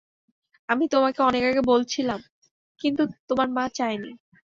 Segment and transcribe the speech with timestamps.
[0.69, 2.19] আমি তোমাকে অনেক আগে বলছিলাম,
[2.81, 4.11] কিন্তু তোমার মা চায়নি।